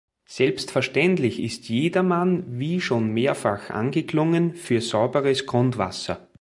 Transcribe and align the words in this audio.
Selbstverständlich 0.25 1.39
ist 1.39 1.69
jedermann 1.69 2.57
wie 2.59 2.81
schon 2.81 3.13
mehrfach 3.13 3.69
angeklungen 3.69 4.55
für 4.55 4.81
sauberes 4.81 5.45
Grundwasser. 5.45 6.27